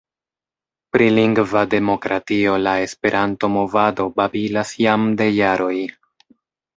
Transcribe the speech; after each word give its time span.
Pri 0.95 1.09
lingva 1.17 1.59
demokratio 1.73 2.55
la 2.67 2.73
Esperanto-movado 2.85 4.07
babilas 4.21 4.73
jam 4.87 5.05
de 5.21 5.29
jaroj. 5.37 5.75